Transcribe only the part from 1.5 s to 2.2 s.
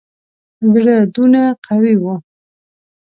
قوي وو.